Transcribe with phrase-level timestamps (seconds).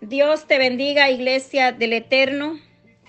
[0.00, 2.58] Dios te bendiga, iglesia del Eterno,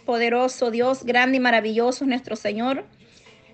[0.05, 2.83] poderoso Dios, grande y maravilloso nuestro Señor,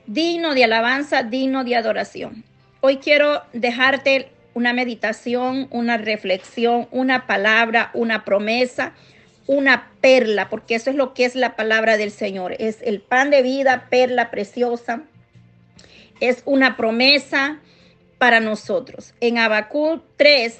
[0.07, 2.43] digno de alabanza, digno de adoración.
[2.81, 8.93] Hoy quiero dejarte una meditación, una reflexión, una palabra, una promesa,
[9.45, 12.55] una perla, porque eso es lo que es la palabra del Señor.
[12.57, 15.03] Es el pan de vida, perla preciosa.
[16.21, 17.59] Es una promesa
[18.17, 19.13] para nosotros.
[19.21, 20.59] En Habacuc 3,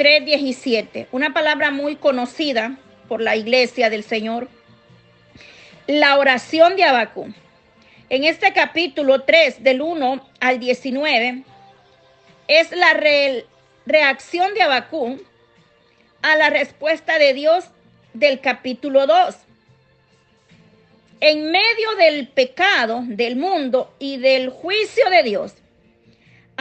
[0.00, 4.48] 3.17, una palabra muy conocida por la iglesia del Señor,
[5.86, 7.34] la oración de Abacú.
[8.08, 11.42] En este capítulo 3, del 1 al 19,
[12.48, 12.98] es la
[13.84, 15.20] reacción de Abacú
[16.22, 17.66] a la respuesta de Dios
[18.14, 19.36] del capítulo 2.
[21.20, 25.56] En medio del pecado del mundo y del juicio de Dios,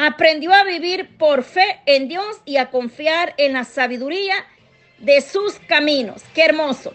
[0.08, 4.36] aprendió a vivir por fe en Dios y a confiar en la sabiduría
[4.98, 6.24] de sus caminos.
[6.34, 6.94] Qué hermoso.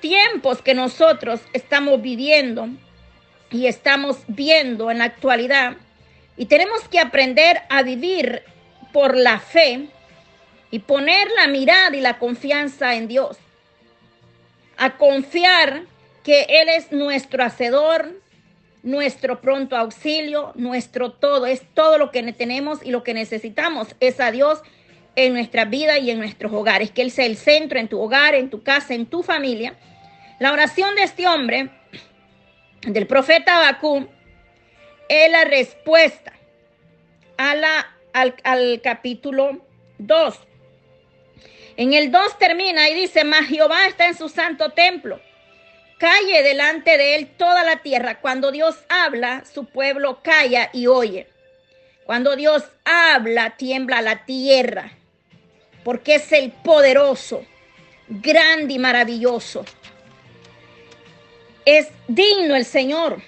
[0.00, 2.68] Tiempos que nosotros estamos viviendo
[3.50, 5.76] y estamos viendo en la actualidad
[6.36, 8.42] y tenemos que aprender a vivir
[8.92, 9.86] por la fe
[10.72, 13.38] y poner la mirada y la confianza en Dios.
[14.76, 15.84] A confiar
[16.24, 18.23] que Él es nuestro hacedor,
[18.84, 24.20] nuestro pronto auxilio, nuestro todo, es todo lo que tenemos y lo que necesitamos es
[24.20, 24.60] a Dios
[25.16, 28.34] en nuestra vida y en nuestros hogares, que Él sea el centro en tu hogar,
[28.34, 29.74] en tu casa, en tu familia.
[30.38, 31.70] La oración de este hombre,
[32.82, 34.06] del profeta Abacú,
[35.08, 36.32] es la respuesta
[37.38, 39.64] a la, al, al capítulo
[39.98, 40.38] 2.
[41.76, 45.20] En el 2 termina y dice, mas Jehová está en su santo templo
[46.04, 48.20] Calle delante de él toda la tierra.
[48.20, 51.28] Cuando Dios habla, su pueblo calla y oye.
[52.04, 54.92] Cuando Dios habla, tiembla la tierra,
[55.82, 57.46] porque es el poderoso,
[58.06, 59.64] grande y maravilloso.
[61.64, 63.22] Es digno el Señor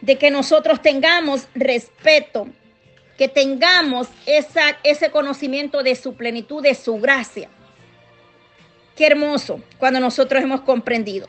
[0.00, 2.46] de que nosotros tengamos respeto,
[3.18, 7.48] que tengamos esa, ese conocimiento de su plenitud, de su gracia.
[8.94, 11.26] Qué hermoso cuando nosotros hemos comprendido.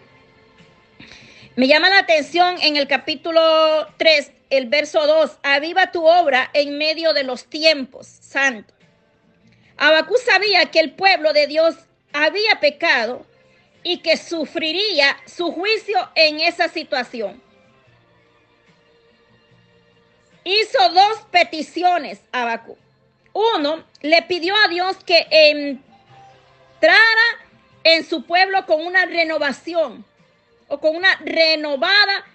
[1.57, 6.77] Me llama la atención en el capítulo 3, el verso 2, aviva tu obra en
[6.77, 8.75] medio de los tiempos, santo.
[9.75, 11.75] Abacú sabía que el pueblo de Dios
[12.13, 13.25] había pecado
[13.81, 17.41] y que sufriría su juicio en esa situación.
[20.43, 22.77] Hizo dos peticiones a Abacú.
[23.33, 26.91] Uno, le pidió a Dios que entrara
[27.83, 30.05] en su pueblo con una renovación
[30.67, 32.25] o con una renovada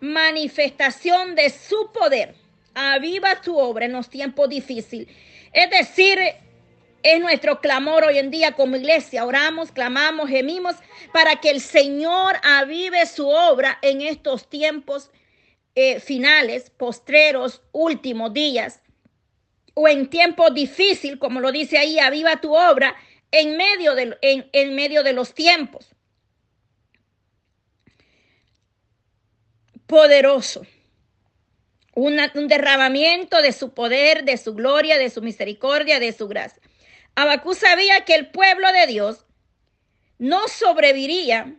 [0.00, 2.34] manifestación de su poder.
[2.74, 5.08] Aviva tu obra en los tiempos difíciles.
[5.52, 6.18] Es decir,
[7.02, 9.24] es nuestro clamor hoy en día como iglesia.
[9.24, 10.74] Oramos, clamamos, gemimos
[11.12, 15.10] para que el Señor avive su obra en estos tiempos
[15.74, 18.80] eh, finales, postreros, últimos días.
[19.74, 22.94] O en tiempos difíciles, como lo dice ahí, aviva tu obra
[23.30, 25.93] en medio de, en medio de los tiempos.
[29.94, 30.66] Poderoso.
[31.94, 36.60] un derramamiento de su poder, de su gloria, de su misericordia, de su gracia.
[37.14, 39.24] Abacú sabía que el pueblo de Dios
[40.18, 41.54] no sobreviviría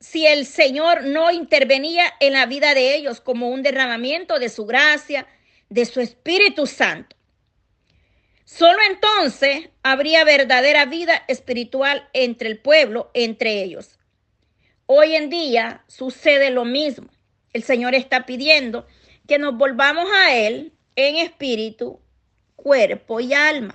[0.00, 4.64] si el Señor no intervenía en la vida de ellos como un derramamiento de su
[4.64, 5.26] gracia,
[5.68, 7.16] de su Espíritu Santo.
[8.46, 13.98] Solo entonces habría verdadera vida espiritual entre el pueblo, entre ellos.
[14.86, 17.10] Hoy en día sucede lo mismo
[17.52, 18.86] el Señor está pidiendo
[19.26, 22.00] que nos volvamos a Él en espíritu,
[22.56, 23.74] cuerpo y alma.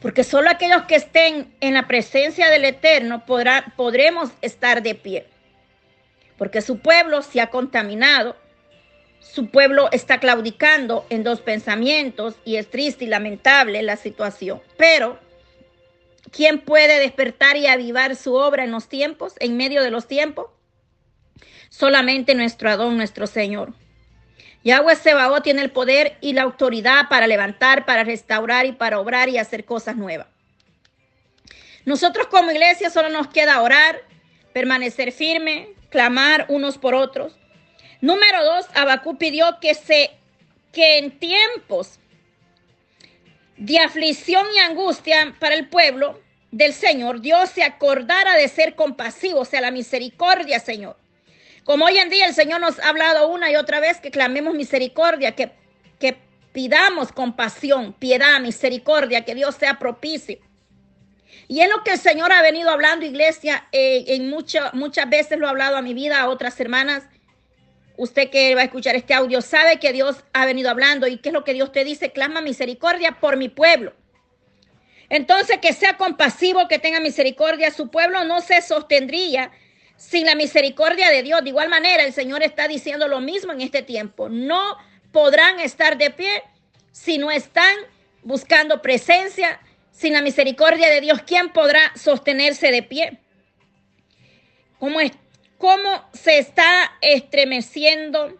[0.00, 5.26] Porque solo aquellos que estén en la presencia del Eterno podremos estar de pie.
[6.36, 8.36] Porque su pueblo se ha contaminado,
[9.20, 14.60] su pueblo está claudicando en dos pensamientos y es triste y lamentable la situación.
[14.76, 15.18] Pero,
[16.30, 20.48] ¿quién puede despertar y avivar su obra en los tiempos, en medio de los tiempos?
[21.76, 23.74] Solamente nuestro Adón, nuestro Señor.
[24.62, 29.28] Yahweh Sebaot tiene el poder y la autoridad para levantar, para restaurar y para obrar
[29.28, 30.28] y hacer cosas nuevas.
[31.84, 34.00] Nosotros como iglesia solo nos queda orar,
[34.52, 37.36] permanecer firme, clamar unos por otros.
[38.00, 40.12] Número dos, Abacú pidió que se
[40.72, 41.98] que en tiempos
[43.56, 46.20] de aflicción y angustia para el pueblo
[46.50, 51.03] del Señor, Dios se acordara de ser compasivo, o sea, la misericordia, Señor.
[51.64, 54.54] Como hoy en día el Señor nos ha hablado una y otra vez que clamemos
[54.54, 55.50] misericordia, que,
[55.98, 56.18] que
[56.52, 60.38] pidamos compasión, piedad, misericordia, que Dios sea propicio.
[61.48, 65.46] Y es lo que el Señor ha venido hablando, iglesia, eh, en muchas veces lo
[65.46, 67.04] ha hablado a mi vida, a otras hermanas.
[67.96, 71.30] Usted que va a escuchar este audio sabe que Dios ha venido hablando y qué
[71.30, 73.94] es lo que Dios te dice, clama misericordia por mi pueblo.
[75.08, 77.70] Entonces, que sea compasivo, que tenga misericordia.
[77.70, 79.52] Su pueblo no se sostendría
[79.96, 81.42] sin la misericordia de Dios.
[81.42, 84.28] De igual manera, el Señor está diciendo lo mismo en este tiempo.
[84.28, 84.76] No
[85.12, 86.42] podrán estar de pie
[86.92, 87.74] si no están
[88.22, 89.60] buscando presencia,
[89.90, 91.22] sin la misericordia de Dios.
[91.22, 93.18] ¿Quién podrá sostenerse de pie?
[94.78, 95.12] ¿Cómo, es,
[95.58, 98.38] cómo se está estremeciendo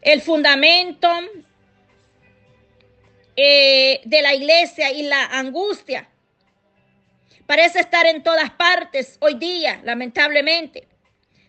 [0.00, 1.08] el fundamento
[3.36, 6.08] eh, de la iglesia y la angustia?
[7.46, 10.88] Parece estar en todas partes hoy día, lamentablemente.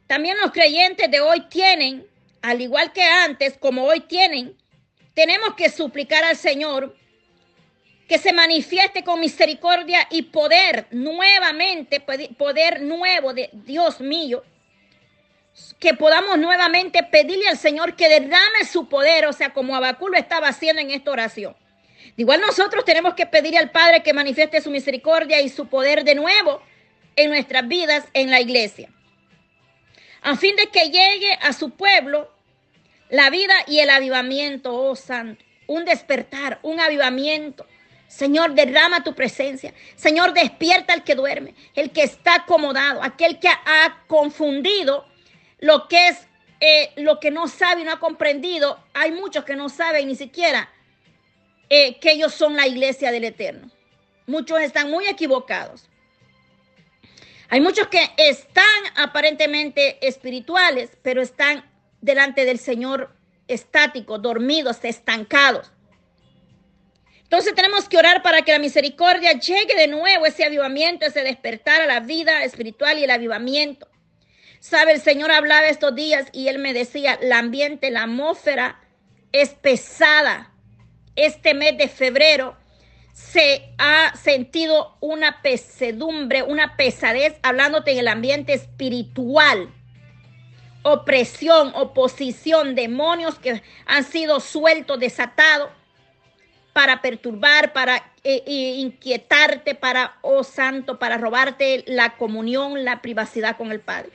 [0.08, 2.06] También los creyentes de hoy tienen,
[2.42, 4.58] al igual que antes, como hoy tienen,
[5.14, 6.96] tenemos que suplicar al Señor
[8.08, 14.44] que se manifieste con misericordia y poder nuevamente, poder nuevo de Dios mío,
[15.80, 20.18] que podamos nuevamente pedirle al Señor que derrame su poder, o sea, como Abacú lo
[20.18, 21.56] estaba haciendo en esta oración.
[22.18, 26.16] Igual nosotros tenemos que pedirle al Padre que manifieste su misericordia y su poder de
[26.16, 26.62] nuevo
[27.16, 28.90] en nuestras vidas en la iglesia,
[30.22, 32.32] a fin de que llegue a su pueblo
[33.10, 37.66] la vida y el avivamiento, oh Santo, un despertar, un avivamiento.
[38.08, 39.74] Señor, derrama tu presencia.
[39.96, 45.06] Señor, despierta al que duerme, el que está acomodado, aquel que ha confundido
[45.60, 46.28] lo que es
[46.60, 48.80] eh, lo que no sabe y no ha comprendido.
[48.94, 50.70] Hay muchos que no saben ni siquiera
[51.70, 53.70] eh, que ellos son la iglesia del Eterno.
[54.28, 55.90] Muchos están muy equivocados.
[57.50, 58.66] Hay muchos que están
[58.96, 61.70] aparentemente espirituales, pero están
[62.02, 63.16] delante del Señor
[63.48, 65.72] estáticos, dormidos, estancados.
[67.34, 71.82] Entonces tenemos que orar para que la misericordia llegue de nuevo, ese avivamiento, ese despertar
[71.82, 73.88] a la vida espiritual y el avivamiento.
[74.60, 78.80] Sabe, el Señor hablaba estos días y Él me decía, el ambiente, la atmósfera
[79.32, 80.53] es pesada.
[81.16, 82.56] Este mes de febrero
[83.14, 89.72] se ha sentido una pesedumbre, una pesadez, hablándote en el ambiente espiritual.
[90.82, 95.70] Opresión, oposición, demonios que han sido sueltos, desatados
[96.74, 103.56] para perturbar, para eh, eh, inquietarte, para, oh santo, para robarte la comunión, la privacidad
[103.56, 104.10] con el Padre.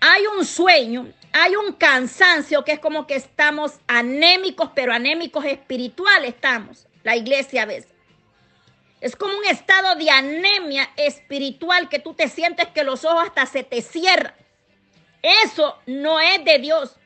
[0.00, 6.34] Hay un sueño, hay un cansancio que es como que estamos anémicos, pero anémicos espirituales
[6.34, 7.92] estamos, la iglesia a veces.
[9.00, 13.46] Es como un estado de anemia espiritual que tú te sientes que los ojos hasta
[13.46, 14.34] se te cierran.
[15.44, 16.96] Eso no es de Dios.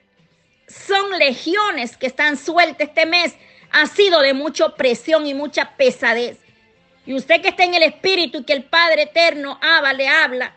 [0.66, 3.34] Son legiones que están sueltas este mes
[3.72, 6.38] ha sido de mucha presión y mucha pesadez.
[7.04, 10.54] Y usted que está en el Espíritu y que el Padre Eterno Abba le habla,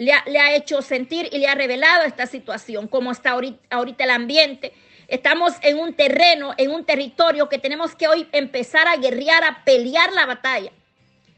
[0.00, 4.72] le ha, hecho sentir y le ha revelado esta situación, cómo está ahorita, el ambiente.
[5.08, 9.62] Estamos en un terreno, en un territorio que tenemos que hoy empezar a guerrear, a
[9.62, 10.72] pelear la batalla.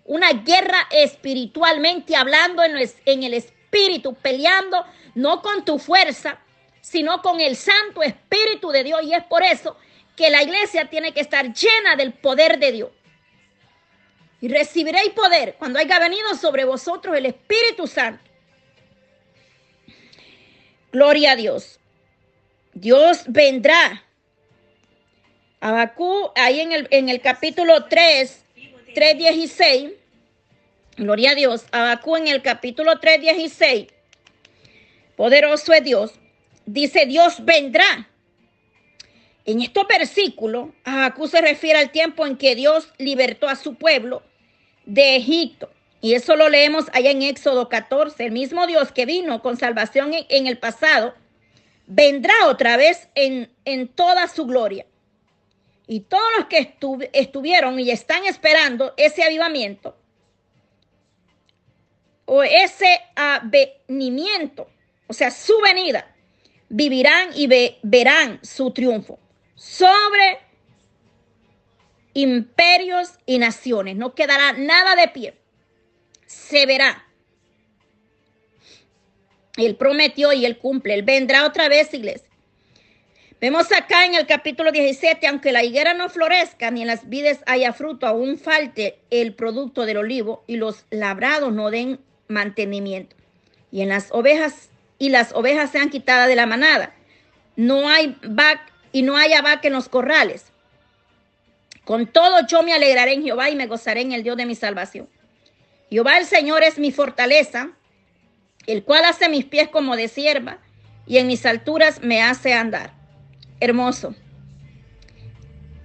[0.05, 4.85] Una guerra espiritualmente hablando en el espíritu, peleando
[5.17, 6.39] no con tu fuerza,
[6.81, 9.03] sino con el Santo Espíritu de Dios.
[9.03, 9.77] Y es por eso
[10.15, 12.91] que la iglesia tiene que estar llena del poder de Dios.
[14.41, 18.32] Y recibiréis poder cuando haya venido sobre vosotros el Espíritu Santo.
[20.93, 21.81] Gloria a Dios.
[22.75, 24.05] Dios vendrá.
[25.61, 28.45] Abacú, ahí en el, en el capítulo 3,
[28.95, 29.91] 3, 16.
[30.97, 31.65] Gloria a Dios.
[31.73, 33.87] Abacú en el capítulo 3, 16.
[35.17, 36.13] Poderoso es Dios.
[36.67, 38.09] Dice, Dios vendrá
[39.45, 44.23] en estos versículos, Habacuc se refiere al tiempo en que Dios libertó a su pueblo
[44.85, 45.69] de Egipto.
[46.03, 48.25] Y eso lo leemos allá en Éxodo 14.
[48.25, 51.15] El mismo Dios que vino con salvación en, el pasado,
[51.87, 54.85] vendrá otra vez en, en, toda su gloria.
[55.87, 56.77] Y todos los que
[57.13, 59.97] estuvieron y están esperando ese avivamiento
[62.25, 64.69] o ese avenimiento,
[65.07, 66.13] o sea, su venida,
[66.69, 67.47] vivirán y
[67.83, 69.21] verán su triunfo
[69.55, 70.41] sobre
[72.15, 73.95] imperios y naciones.
[73.95, 75.42] No quedará nada de pie.
[76.33, 77.05] Se verá.
[79.59, 80.95] Él prometió y él cumple.
[80.95, 82.27] Él vendrá otra vez, iglesia.
[83.39, 87.41] Vemos acá en el capítulo 17, aunque la higuera no florezca ni en las vides
[87.47, 93.15] haya fruto, aún falte el producto del olivo y los labrados no den mantenimiento.
[93.71, 96.95] Y en las ovejas y las ovejas sean quitadas de la manada.
[97.57, 100.47] No hay vaca y no haya vaca en los corrales.
[101.85, 104.55] Con todo yo me alegraré en Jehová y me gozaré en el Dios de mi
[104.55, 105.09] salvación.
[105.93, 107.69] Jehová el Señor es mi fortaleza,
[108.67, 110.59] el cual hace mis pies como de sierva
[111.07, 112.95] y en mis alturas me hace andar.
[113.61, 114.15] Hermoso.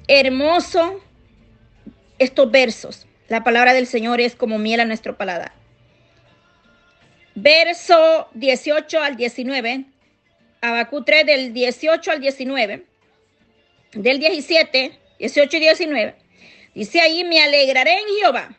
[0.08, 1.04] Hermoso
[2.20, 3.06] estos versos.
[3.28, 5.52] La palabra del Señor es como miel a nuestro paladar.
[7.36, 9.88] Verso 18 al 19.
[10.62, 12.86] Abacú 3 del 18 al 19.
[13.92, 16.16] Del 17, 18 y 19.
[16.76, 18.58] Dice ahí, me alegraré en Jehová.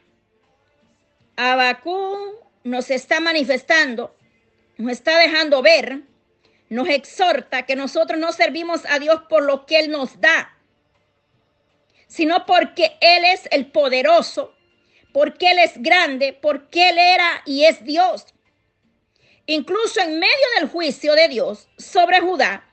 [1.38, 4.12] Abacú nos está manifestando,
[4.76, 6.02] nos está dejando ver,
[6.68, 10.58] nos exhorta que nosotros no servimos a Dios por lo que Él nos da,
[12.08, 14.52] sino porque Él es el poderoso,
[15.12, 18.26] porque Él es grande, porque Él era y es Dios.
[19.46, 22.68] Incluso en medio del juicio de Dios sobre Judá,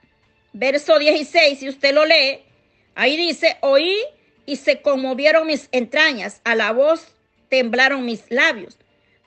[0.53, 2.43] verso 16, si usted lo lee,
[2.95, 3.95] ahí dice, oí
[4.47, 7.14] y se conmovieron mis entrañas, a la voz
[7.55, 8.77] temblaron mis labios,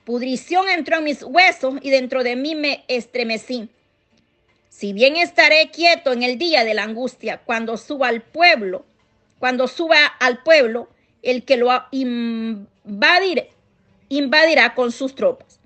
[0.05, 3.69] pudrición entró en mis huesos y dentro de mí me estremecí.
[4.69, 8.85] Si bien estaré quieto en el día de la angustia, cuando suba al pueblo,
[9.39, 10.89] cuando suba al pueblo,
[11.23, 13.47] el que lo invadir,
[14.09, 15.59] invadirá con sus tropas.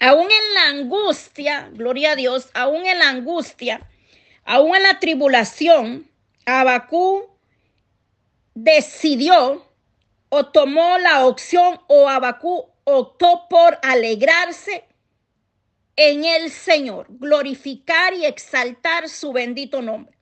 [0.00, 3.86] Aún en la angustia, gloria a Dios, aún en la angustia,
[4.44, 6.10] aún en la tribulación,
[6.44, 7.28] Abacú
[8.54, 9.69] decidió
[10.30, 14.84] o tomó la opción o Abacú optó por alegrarse
[15.96, 20.16] en el Señor, glorificar y exaltar su bendito nombre.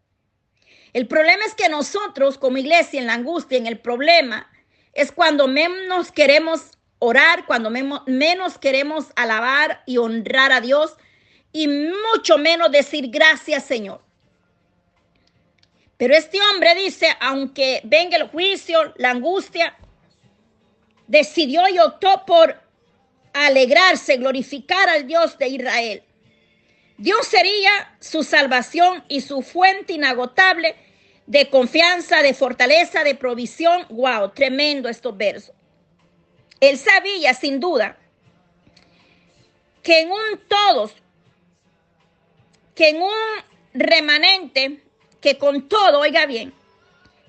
[0.93, 4.51] El problema es que nosotros como iglesia en la angustia, en el problema,
[4.95, 10.97] es cuando menos queremos orar, cuando menos queremos alabar y honrar a Dios
[11.53, 14.03] y mucho menos decir gracias Señor.
[15.99, 19.77] Pero este hombre dice, aunque venga el juicio, la angustia,
[21.09, 22.61] decidió y optó por
[23.33, 26.03] alegrarse, glorificar al Dios de Israel.
[26.97, 30.77] Dios sería su salvación y su fuente inagotable
[31.27, 33.87] de confianza, de fortaleza, de provisión.
[33.91, 35.55] Wow, tremendo estos versos.
[36.61, 37.97] Él sabía sin duda
[39.83, 40.93] que en un todos,
[42.75, 43.11] que en un
[43.75, 44.83] remanente,
[45.21, 46.53] que con todo, oiga bien,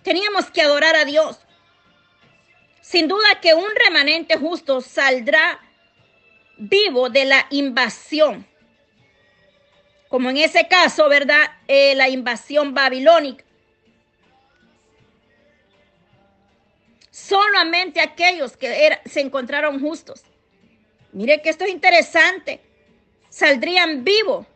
[0.02, 1.40] teníamos que adorar a Dios.
[2.90, 5.60] Sin duda que un remanente justo saldrá
[6.58, 8.48] vivo de la invasión.
[10.08, 11.52] Como en ese caso, ¿verdad?
[11.68, 13.46] Eh, la invasión babilónica.
[17.12, 20.24] Solamente aquellos que se encontraron justos.
[21.12, 22.60] Mire que esto es interesante.
[23.30, 24.48] Saldrían vivos.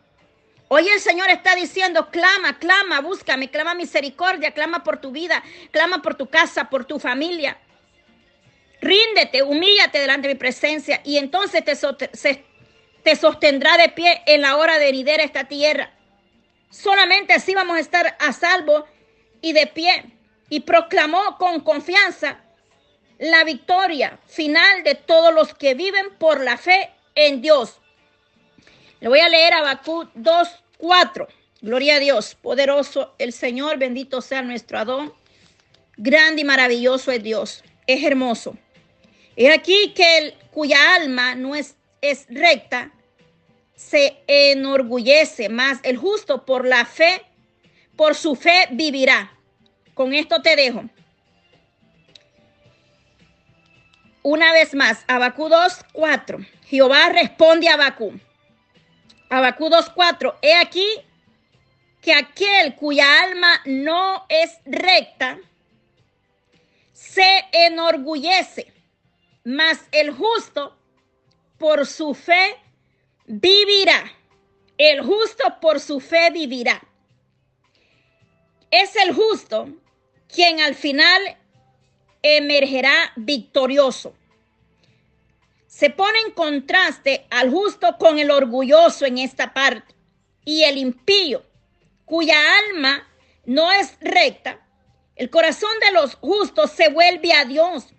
[0.70, 6.02] Hoy el Señor está diciendo, clama, clama, búscame, clama misericordia, clama por tu vida, clama
[6.02, 7.60] por tu casa, por tu familia.
[8.84, 12.46] Ríndete, humíllate delante de mi presencia y entonces te,
[13.02, 15.94] te sostendrá de pie en la hora de herir esta tierra.
[16.70, 18.86] Solamente así vamos a estar a salvo
[19.42, 20.18] y de pie.
[20.50, 22.42] Y proclamó con confianza
[23.20, 27.80] la victoria final de todos los que viven por la fe en Dios.
[29.00, 31.28] Le voy a leer a Bakú 2.4.
[31.62, 35.14] Gloria a Dios, poderoso el Señor, bendito sea nuestro Adón.
[35.96, 38.58] Grande y maravilloso es Dios, es hermoso.
[39.36, 42.92] Es aquí que el, cuya alma no es, es recta
[43.76, 47.26] se enorgullece, más el justo por la fe,
[47.96, 49.32] por su fe vivirá.
[49.94, 50.84] Con esto te dejo.
[54.24, 56.48] Una vez más, Abacú 2.4.
[56.66, 58.20] Jehová responde a Abacú.
[59.30, 60.36] Abacú 2.4.
[60.42, 60.88] He aquí
[62.02, 65.40] que aquel cuya alma no es recta
[66.94, 68.73] se enorgullece
[69.44, 70.78] mas el justo
[71.58, 72.58] por su fe
[73.26, 74.12] vivirá.
[74.78, 76.82] El justo por su fe vivirá.
[78.72, 79.70] Es el justo
[80.28, 81.38] quien al final
[82.22, 84.16] emergerá victorioso.
[85.68, 89.94] Se pone en contraste al justo con el orgulloso en esta parte
[90.46, 91.44] y el impío,
[92.06, 92.36] cuya
[92.70, 93.08] alma
[93.46, 94.60] no es recta.
[95.16, 97.93] El corazón de los justos se vuelve a Dios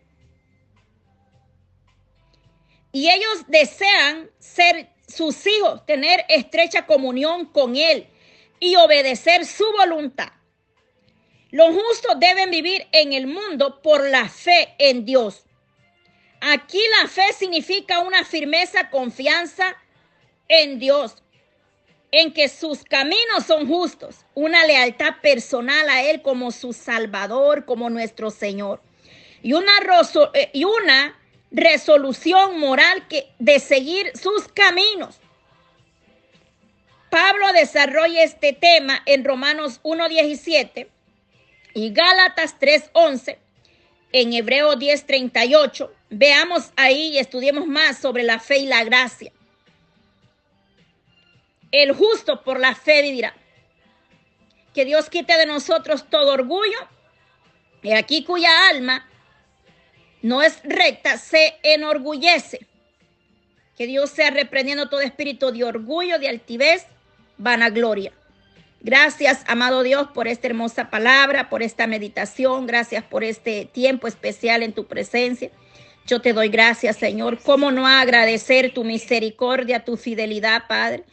[2.95, 8.07] y ellos desean ser sus hijos, tener estrecha comunión con Él
[8.61, 10.29] y obedecer su voluntad.
[11.51, 15.43] Los justos deben vivir en el mundo por la fe en Dios.
[16.41, 19.77] Aquí la fe significa una firmeza, confianza
[20.49, 21.17] en Dios.
[22.17, 27.91] en que sus caminos son justos, una lealtad personal a Él como su Salvador, como
[27.91, 28.81] nuestro Señor,
[29.43, 29.73] y una,
[30.35, 31.19] eh, y una
[31.55, 35.21] resolución moral que, de seguir sus caminos.
[37.11, 40.89] Pablo desarrolla este tema en Romanos 1.17
[41.75, 43.39] y Gálatas 3.11,
[44.13, 45.91] en Hebreo 10.38.
[46.11, 49.33] Veamos ahí y estudiemos más sobre la fe y la gracia.
[51.71, 53.35] El justo por la fe vivirá.
[54.73, 56.79] Que Dios quite de nosotros todo orgullo.
[57.83, 59.09] Y aquí cuya alma
[60.25, 62.67] no es recta, se enorgullece.
[63.77, 66.87] Que Dios sea reprendiendo todo espíritu de orgullo, de altivez,
[67.37, 68.11] vanagloria.
[68.81, 72.67] Gracias, amado Dios, por esta hermosa palabra, por esta meditación.
[72.67, 75.51] Gracias por este tiempo especial en tu presencia.
[76.07, 77.39] Yo te doy gracias, Señor.
[77.43, 81.05] ¿Cómo no agradecer tu misericordia, tu fidelidad, Padre?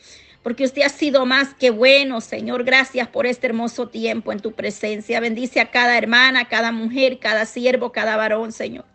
[0.43, 2.63] porque usted ha sido más que bueno, Señor.
[2.63, 5.19] Gracias por este hermoso tiempo en tu presencia.
[5.19, 8.85] Bendice a cada hermana, cada mujer, cada siervo, cada varón, Señor.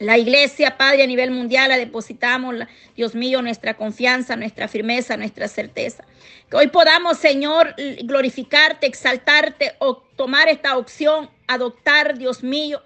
[0.00, 2.54] La iglesia, Padre, a nivel mundial la depositamos,
[2.96, 6.04] Dios mío, nuestra confianza, nuestra firmeza, nuestra certeza.
[6.48, 12.82] Que hoy podamos, Señor, glorificarte, exaltarte o tomar esta opción, adoptar, Dios mío,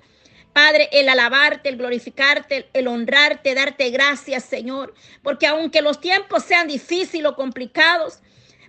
[0.53, 4.93] Padre, el alabarte, el glorificarte, el honrarte, darte gracias, Señor.
[5.23, 8.21] Porque aunque los tiempos sean difíciles o complicados,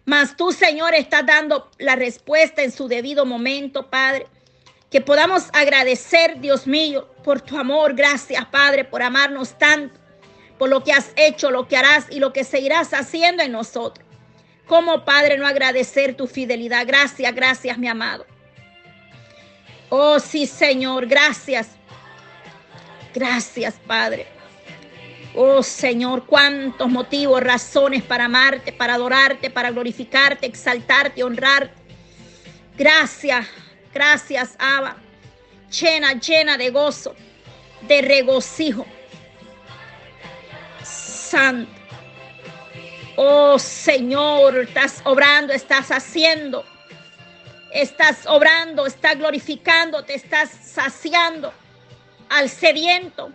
[0.04, 4.28] mas tú, Señor, estás dando la respuesta en su debido momento, Padre.
[4.96, 7.96] Que podamos agradecer, Dios mío, por tu amor.
[7.96, 10.00] Gracias, Padre, por amarnos tanto,
[10.58, 14.08] por lo que has hecho, lo que harás y lo que seguirás haciendo en nosotros.
[14.68, 16.88] ¿Cómo, Padre, no agradecer tu fidelidad?
[16.88, 18.26] Gracias, gracias, mi amado.
[19.90, 21.72] Oh, sí, Señor, gracias.
[23.14, 24.28] Gracias, Padre.
[25.36, 31.84] Oh Señor, cuántos motivos, razones para amarte, para adorarte, para glorificarte, exaltarte, honrarte.
[32.78, 33.46] Gracias,
[33.96, 34.98] gracias, Abba.
[35.72, 37.16] Llena, llena de gozo,
[37.82, 38.86] de regocijo.
[40.84, 41.72] Santo.
[43.16, 46.64] Oh Señor, estás obrando, estás haciendo
[47.76, 51.54] estás obrando, estás glorificando, te estás saciando
[52.30, 53.32] al sediento,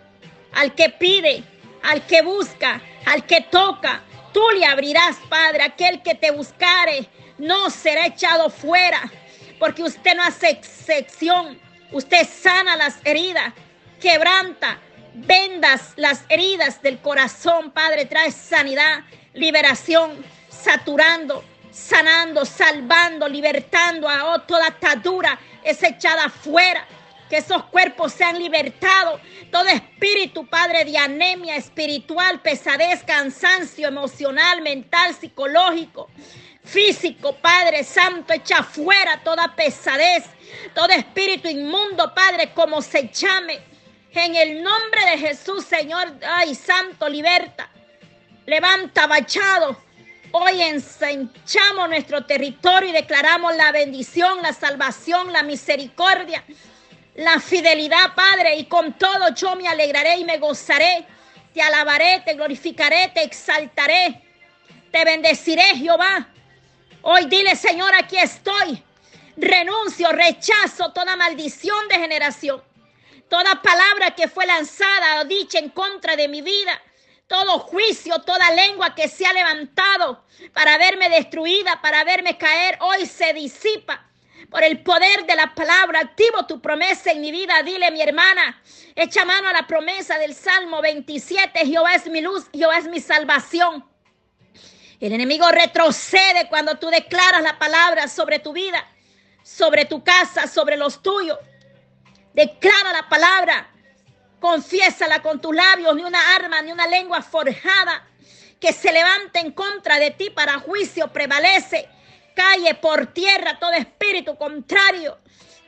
[0.53, 1.43] al que pide,
[1.83, 4.01] al que busca, al que toca.
[4.33, 7.07] Tú le abrirás, Padre, aquel que te buscare
[7.37, 9.11] no será echado fuera,
[9.61, 11.59] porque usted no hace excepción.
[11.91, 13.53] Usted sana las heridas,
[14.01, 14.79] quebranta,
[15.13, 19.03] vendas las heridas del corazón, Padre, trae sanidad,
[19.35, 26.83] liberación, saturando, sanando, salvando, libertando a toda atadura es echada fuera.
[27.29, 29.21] Que esos cuerpos sean libertados.
[29.51, 36.09] Todo espíritu, Padre, de anemia espiritual, pesadez, cansancio emocional, mental, psicológico,
[36.63, 40.25] físico, Padre Santo, echa fuera toda pesadez,
[40.73, 43.59] todo espíritu inmundo, Padre, como se llame.
[44.13, 47.69] En el nombre de Jesús, Señor, ay, Santo, liberta.
[48.45, 49.77] Levanta, bachado
[50.33, 56.41] Hoy ensanchamos nuestro territorio y declaramos la bendición, la salvación, la misericordia,
[57.15, 58.55] la fidelidad, Padre.
[58.55, 61.05] Y con todo yo me alegraré y me gozaré.
[61.53, 64.21] Te alabaré, te glorificaré, te exaltaré.
[64.89, 66.29] Te bendeciré, Jehová.
[67.03, 68.83] Hoy dile, Señor, aquí estoy.
[69.37, 72.61] Renuncio, rechazo toda maldición de generación.
[73.29, 76.81] Toda palabra que fue lanzada o dicha en contra de mi vida
[77.31, 83.05] todo juicio, toda lengua que se ha levantado para verme destruida, para verme caer, hoy
[83.05, 84.05] se disipa.
[84.49, 87.63] Por el poder de la palabra, activo tu promesa en mi vida.
[87.63, 88.61] Dile, mi hermana,
[88.95, 91.65] echa mano a la promesa del Salmo 27.
[91.65, 93.85] Jehová es mi luz, Jehová es mi salvación.
[95.01, 98.87] El enemigo retrocede cuando tú declaras la palabra sobre tu vida,
[99.43, 101.39] sobre tu casa, sobre los tuyos.
[102.33, 103.67] Declara la palabra.
[104.39, 108.07] Confiésala con tus labios, ni una arma, ni una lengua forjada
[108.59, 111.89] que se levante en contra de ti para juicio prevalece.
[112.35, 115.17] Calle por tierra todo espíritu contrario.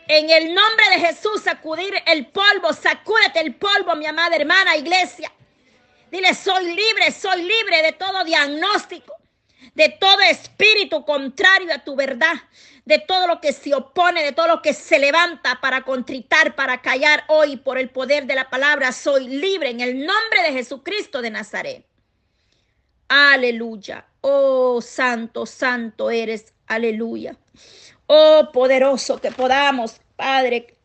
[0.07, 5.31] En el nombre de Jesús, sacudir el polvo, sacúdete el polvo, mi amada hermana iglesia.
[6.11, 9.15] Dile, soy libre, soy libre de todo diagnóstico,
[9.75, 12.35] de todo espíritu contrario a tu verdad
[12.85, 16.81] de todo lo que se opone, de todo lo que se levanta para contritar, para
[16.81, 18.91] callar hoy por el poder de la palabra.
[18.91, 21.85] Soy libre en el nombre de Jesucristo de Nazaret.
[23.07, 24.05] Aleluya.
[24.21, 26.53] Oh, santo, santo eres.
[26.67, 27.37] Aleluya.
[28.07, 30.75] Oh, poderoso que podamos, Padre.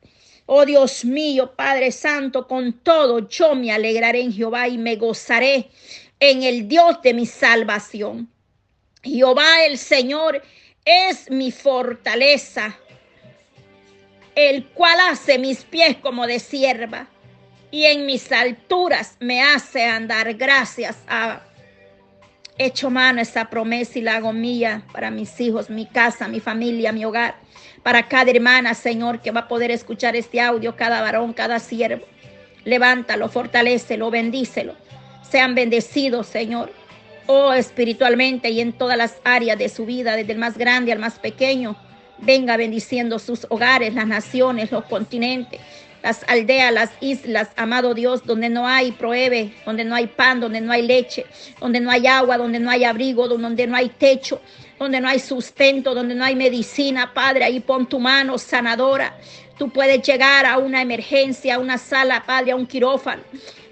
[0.46, 5.70] Oh Dios mío, Padre Santo, con todo yo me alegraré en Jehová y me gozaré
[6.20, 8.30] en el Dios de mi salvación.
[9.02, 10.42] Jehová el Señor
[10.84, 12.76] es mi fortaleza,
[14.34, 17.08] el cual hace mis pies como de sierva
[17.70, 20.34] y en mis alturas me hace andar.
[20.34, 21.42] Gracias a
[22.56, 26.92] hecho mano esa promesa y la hago mía para mis hijos, mi casa, mi familia,
[26.92, 27.36] mi hogar,
[27.82, 32.04] para cada hermana, Señor, que va a poder escuchar este audio, cada varón, cada siervo.
[32.64, 34.74] Levántalo, fortalecelo, bendícelo.
[35.22, 36.72] Sean bendecidos, Señor.
[37.30, 40.98] Oh, espiritualmente y en todas las áreas de su vida, desde el más grande al
[40.98, 41.76] más pequeño.
[42.16, 45.60] Venga bendiciendo sus hogares, las naciones, los continentes,
[46.02, 50.62] las aldeas, las islas, amado Dios, donde no hay pruebe, donde no hay pan, donde
[50.62, 51.26] no hay leche,
[51.60, 54.40] donde no hay agua, donde no hay abrigo, donde no hay techo,
[54.78, 59.18] donde no hay sustento, donde no hay medicina, Padre, ahí pon tu mano sanadora.
[59.58, 63.22] Tú puedes llegar a una emergencia, a una sala, Padre, a un quirófano.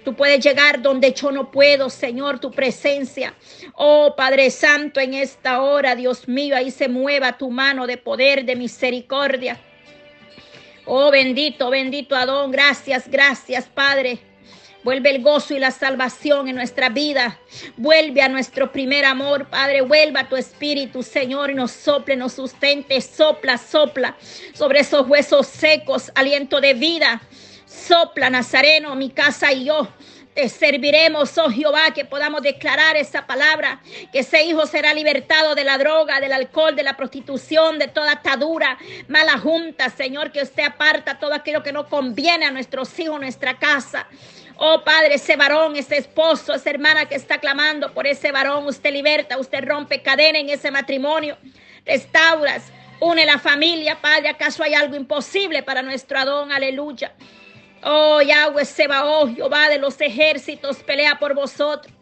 [0.07, 3.33] Tú puedes llegar donde yo no puedo, Señor, tu presencia.
[3.73, 8.45] Oh Padre Santo, en esta hora, Dios mío, ahí se mueva tu mano de poder,
[8.45, 9.59] de misericordia.
[10.85, 14.19] Oh bendito, bendito Adón, gracias, gracias Padre.
[14.81, 17.37] Vuelve el gozo y la salvación en nuestra vida.
[17.75, 19.81] Vuelve a nuestro primer amor, Padre.
[19.81, 23.01] Vuelva tu espíritu, Señor, y nos sople, nos sustente.
[23.01, 24.15] Sopla, sopla
[24.53, 27.21] sobre esos huesos secos, aliento de vida.
[27.87, 29.87] Sopla, Nazareno, mi casa y yo.
[30.33, 35.63] Te serviremos, oh Jehová, que podamos declarar esa palabra, que ese hijo será libertado de
[35.63, 40.63] la droga, del alcohol, de la prostitución, de toda atadura, mala junta, Señor, que usted
[40.63, 44.05] aparta todo aquello que no conviene a nuestros hijos, nuestra casa.
[44.57, 48.91] Oh Padre, ese varón, ese esposo, esa hermana que está clamando por ese varón, usted
[48.91, 51.37] liberta, usted rompe cadena en ese matrimonio,
[51.85, 52.63] restauras,
[52.99, 54.29] une la familia, Padre.
[54.29, 56.51] ¿Acaso hay algo imposible para nuestro Adón?
[56.51, 57.13] Aleluya.
[57.89, 61.93] Oh Yahweh Sebaoth, Jehová de los ejércitos, pelea por vosotros.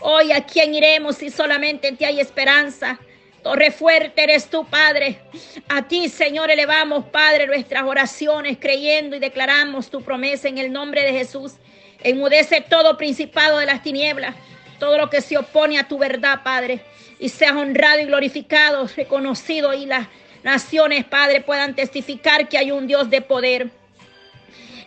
[0.00, 2.98] Hoy a quién iremos si solamente en ti hay esperanza.
[3.42, 5.22] Torre fuerte eres tú, Padre.
[5.70, 11.02] A ti, Señor, elevamos, Padre, nuestras oraciones, creyendo y declaramos tu promesa en el nombre
[11.02, 11.54] de Jesús.
[12.02, 14.34] Enmudece todo principado de las tinieblas,
[14.78, 16.82] todo lo que se opone a tu verdad, Padre.
[17.18, 20.08] Y seas honrado y glorificado, reconocido y las
[20.42, 23.70] naciones, Padre, puedan testificar que hay un Dios de poder.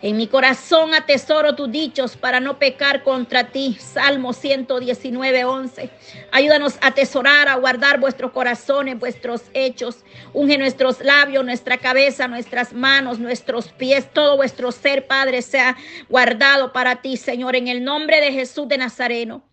[0.05, 3.75] En mi corazón atesoro tus dichos para no pecar contra ti.
[3.79, 5.89] Salmo 119, 11.
[6.31, 10.05] Ayúdanos a atesorar, a guardar vuestros corazones, vuestros hechos.
[10.31, 15.75] Unge nuestros labios, nuestra cabeza, nuestras manos, nuestros pies, todo vuestro ser, Padre, sea
[16.07, 19.43] guardado para ti, Señor, en el nombre de Jesús de Nazareno.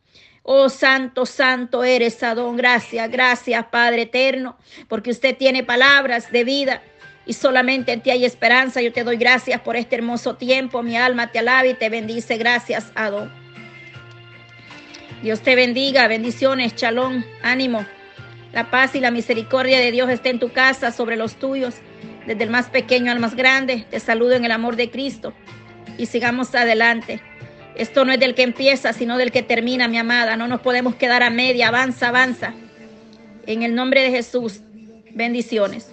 [0.43, 2.59] Oh Santo, Santo eres, Adón.
[2.59, 6.83] Gracias, gracias, Padre eterno, porque usted tiene palabras de vida
[7.25, 8.81] y solamente en ti hay esperanza.
[8.81, 10.83] Yo te doy gracias por este hermoso tiempo.
[10.83, 12.37] Mi alma te alaba y te bendice.
[12.37, 13.33] Gracias, Adón.
[15.23, 16.09] Dios te bendiga.
[16.09, 17.87] Bendiciones, chalón, ánimo.
[18.53, 21.77] La paz y la misericordia de Dios esté en tu casa, sobre los tuyos,
[22.27, 23.87] desde el más pequeño al más grande.
[23.89, 25.33] Te saludo en el amor de Cristo
[25.97, 27.23] y sigamos adelante.
[27.77, 30.37] Esto no es del que empieza, sino del que termina, mi amada.
[30.37, 31.69] No nos podemos quedar a media.
[31.69, 32.53] Avanza, avanza.
[33.47, 34.61] En el nombre de Jesús.
[35.13, 35.92] Bendiciones.